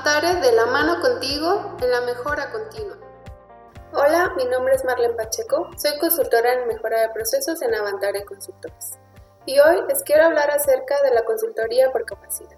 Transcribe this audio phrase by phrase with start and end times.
[0.00, 2.96] Avantare de la mano contigo en la mejora continua.
[3.92, 8.98] Hola, mi nombre es Marlene Pacheco, soy consultora en mejora de procesos en Avantare Consultores.
[9.44, 12.56] Y hoy les quiero hablar acerca de la consultoría por capacidad.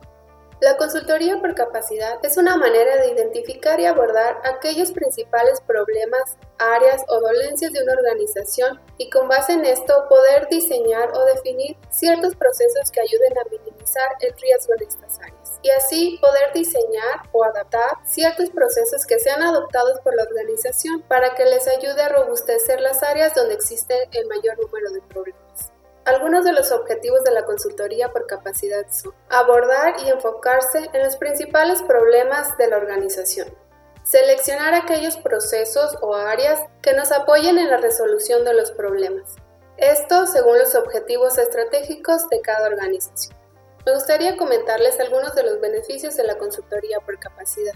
[0.61, 7.03] La consultoría por capacidad es una manera de identificar y abordar aquellos principales problemas, áreas
[7.09, 12.37] o dolencias de una organización y con base en esto poder diseñar o definir ciertos
[12.37, 17.45] procesos que ayuden a minimizar el riesgo en estas áreas y así poder diseñar o
[17.45, 22.81] adaptar ciertos procesos que sean adoptados por la organización para que les ayude a robustecer
[22.81, 25.73] las áreas donde existe el mayor número de problemas.
[26.05, 31.17] Algunos de los objetivos de la consultoría por capacidad son abordar y enfocarse en los
[31.17, 33.55] principales problemas de la organización,
[34.03, 39.37] seleccionar aquellos procesos o áreas que nos apoyen en la resolución de los problemas,
[39.77, 43.42] esto según los objetivos estratégicos de cada organización.
[43.85, 47.75] Me gustaría comentarles algunos de los beneficios de la consultoría por capacidad.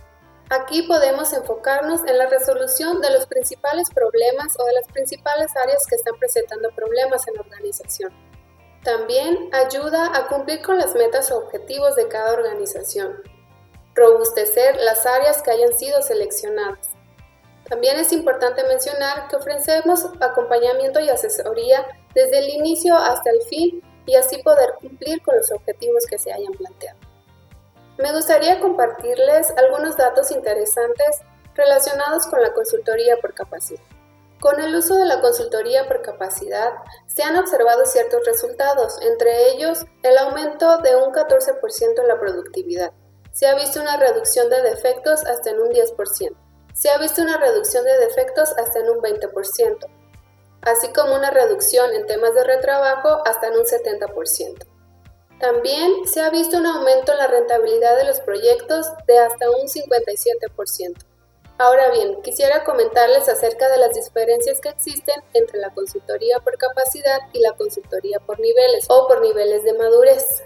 [0.49, 5.85] Aquí podemos enfocarnos en la resolución de los principales problemas o de las principales áreas
[5.89, 8.13] que están presentando problemas en la organización.
[8.85, 13.17] También ayuda a cumplir con las metas o objetivos de cada organización.
[13.97, 16.91] Robustecer las áreas que hayan sido seleccionadas.
[17.69, 23.83] También es importante mencionar que ofrecemos acompañamiento y asesoría desde el inicio hasta el fin
[24.07, 26.99] y así poder cumplir con los objetivos que se hayan planteado.
[27.99, 31.21] Me gustaría compartirles algunos datos interesantes
[31.55, 33.83] relacionados con la consultoría por capacidad.
[34.41, 36.75] Con el uso de la consultoría por capacidad
[37.07, 42.93] se han observado ciertos resultados, entre ellos el aumento de un 14% en la productividad.
[43.33, 46.37] Se ha visto una reducción de defectos hasta en un 10%.
[46.75, 49.89] Se ha visto una reducción de defectos hasta en un 20%,
[50.63, 54.67] así como una reducción en temas de retrabajo hasta un 70%.
[55.39, 59.67] También se ha visto un aumento en la rentabilidad de los proyectos de hasta un
[59.67, 60.95] 57%.
[61.59, 67.19] Ahora bien, quisiera comentarles acerca de las diferencias que existen entre la consultoría por capacidad
[67.33, 70.45] y la consultoría por niveles o por niveles de madurez.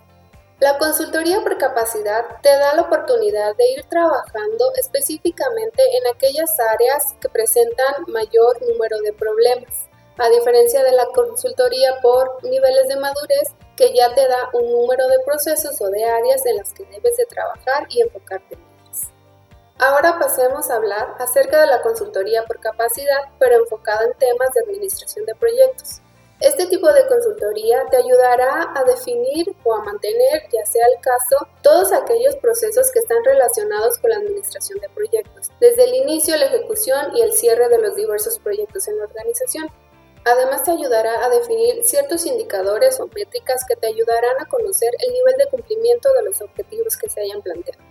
[0.61, 7.15] La consultoría por capacidad te da la oportunidad de ir trabajando específicamente en aquellas áreas
[7.21, 9.89] que presentan mayor número de problemas,
[10.21, 15.09] a diferencia de la consultoría por niveles de madurez que ya te da un número
[15.09, 19.09] de procesos o de áreas en las que debes de trabajar y enfocarte en ellas.
[19.79, 24.61] Ahora pasemos a hablar acerca de la consultoría por capacidad, pero enfocada en temas de
[24.61, 26.03] administración de proyectos.
[26.41, 31.49] Este tipo de consultoría te ayudará a definir o a mantener, ya sea el caso,
[31.63, 36.47] todos aquellos procesos que están relacionados con la administración de proyectos, desde el inicio, la
[36.47, 39.71] ejecución y el cierre de los diversos proyectos en la organización.
[40.25, 45.13] Además te ayudará a definir ciertos indicadores o métricas que te ayudarán a conocer el
[45.13, 47.83] nivel de cumplimiento de los objetivos que se hayan planteado.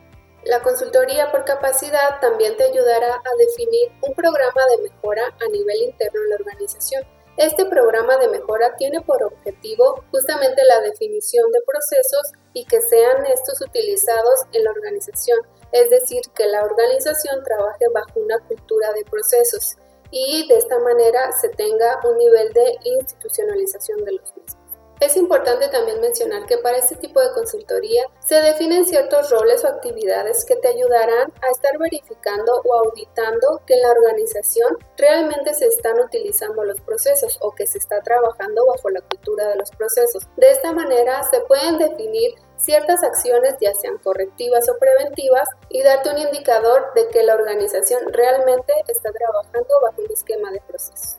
[0.45, 5.81] La consultoría por capacidad también te ayudará a definir un programa de mejora a nivel
[5.81, 7.03] interno en la organización.
[7.35, 13.25] Este programa de mejora tiene por objetivo justamente la definición de procesos y que sean
[13.25, 15.40] estos utilizados en la organización,
[15.72, 19.78] es decir, que la organización trabaje bajo una cultura de procesos
[20.12, 24.59] y de esta manera se tenga un nivel de institucionalización de los mismos.
[25.00, 29.68] Es importante también mencionar que para este tipo de consultoría se definen ciertos roles o
[29.70, 35.68] actividades que te ayudarán a estar verificando o auditando que en la organización realmente se
[35.68, 40.28] están utilizando los procesos o que se está trabajando bajo la cultura de los procesos.
[40.36, 46.12] De esta manera se pueden definir ciertas acciones ya sean correctivas o preventivas y darte
[46.12, 51.18] un indicador de que la organización realmente está trabajando bajo un esquema de proceso.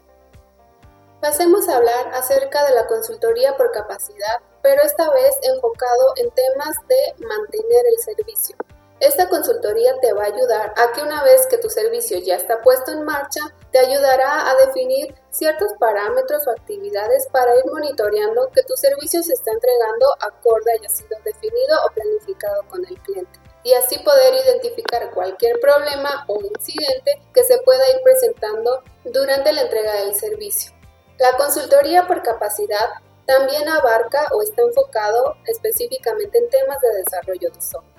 [1.20, 6.76] Pasemos a hablar acerca de la consultoría por capacidad, pero esta vez enfocado en temas
[6.88, 8.56] de mantener el servicio.
[9.00, 12.60] Esta consultoría te va a ayudar a que una vez que tu servicio ya está
[12.60, 13.40] puesto en marcha,
[13.72, 19.32] te ayudará a definir ciertos parámetros o actividades para ir monitoreando que tu servicio se
[19.32, 25.10] está entregando acorde haya sido definido o planificado con el cliente y así poder identificar
[25.12, 30.72] cualquier problema o incidente que se pueda ir presentando durante la entrega del servicio.
[31.18, 32.88] La consultoría por capacidad
[33.26, 37.89] también abarca o está enfocado específicamente en temas de desarrollo de software.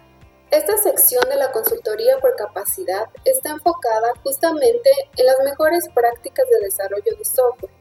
[0.51, 6.65] Esta sección de la consultoría por capacidad está enfocada justamente en las mejores prácticas de
[6.65, 7.71] desarrollo de software,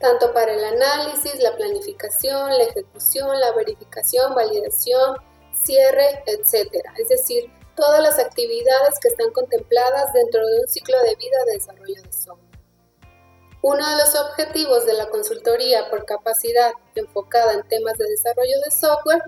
[0.00, 5.18] tanto para el análisis, la planificación, la ejecución, la verificación, validación,
[5.52, 6.72] cierre, etc.
[6.96, 11.52] Es decir, todas las actividades que están contempladas dentro de un ciclo de vida de
[11.52, 12.48] desarrollo de software.
[13.60, 18.70] Uno de los objetivos de la consultoría por capacidad enfocada en temas de desarrollo de
[18.70, 19.22] software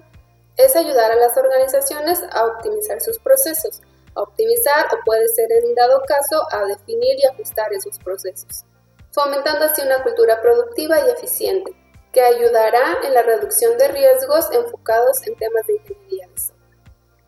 [0.56, 3.80] es ayudar a las organizaciones a optimizar sus procesos,
[4.14, 8.64] a optimizar o puede ser en dado caso a definir y ajustar esos procesos,
[9.12, 11.72] fomentando así una cultura productiva y eficiente
[12.12, 16.28] que ayudará en la reducción de riesgos enfocados en temas de ingeniería.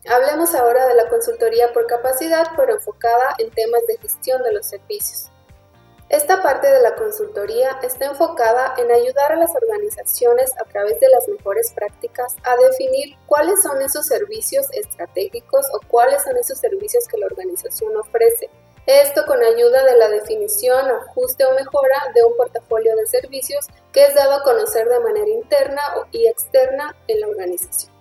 [0.05, 4.65] Hablemos ahora de la consultoría por capacidad, pero enfocada en temas de gestión de los
[4.65, 5.31] servicios.
[6.13, 11.09] Esta parte de la consultoría está enfocada en ayudar a las organizaciones a través de
[11.09, 17.07] las mejores prácticas a definir cuáles son esos servicios estratégicos o cuáles son esos servicios
[17.07, 18.51] que la organización ofrece.
[18.85, 24.05] Esto con ayuda de la definición, ajuste o mejora de un portafolio de servicios que
[24.05, 25.81] es dado a conocer de manera interna
[26.11, 27.91] y externa en la organización.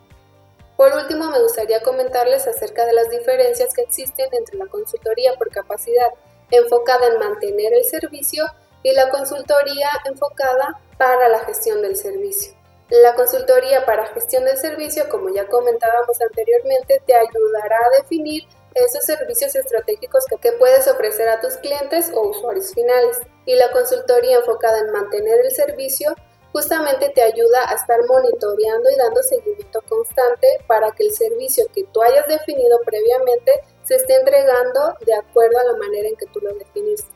[0.77, 5.49] Por último, me gustaría comentarles acerca de las diferencias que existen entre la consultoría por
[5.49, 6.09] capacidad
[6.53, 8.45] enfocada en mantener el servicio
[8.85, 12.53] y la consultoría enfocada para la gestión del servicio.
[12.91, 18.45] La consultoría para gestión del servicio, como ya comentábamos anteriormente, te ayudará a definir
[18.75, 23.19] esos servicios estratégicos que, puedes ofrecer a tus clientes o usuarios finales.
[23.47, 26.15] Y la consultoría enfocada en mantener el servicio
[26.53, 31.85] justamente te ayuda a estar monitoreando y dando seguimiento constante para que el servicio que
[31.85, 33.53] tú hayas definido previamente
[33.85, 37.11] se esté entregando de acuerdo a la manera en que tú lo definiste.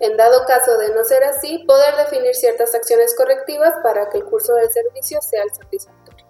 [0.00, 4.24] En dado caso de no ser así, poder definir ciertas acciones correctivas para que el
[4.24, 6.26] curso del servicio sea satisfactorio.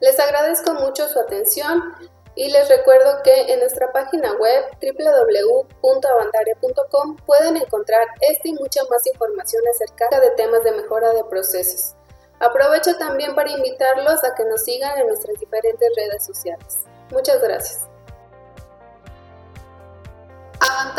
[0.00, 1.94] Les agradezco mucho su atención
[2.34, 9.06] y les recuerdo que en nuestra página web www.avantaria.com pueden encontrar esta y mucha más
[9.06, 11.94] información acerca de temas de mejora de procesos.
[12.40, 16.78] Aprovecho también para invitarlos a que nos sigan en nuestras diferentes redes sociales.
[17.10, 17.91] Muchas gracias.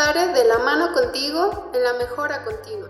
[0.03, 2.89] De la mano contigo en la mejora continua.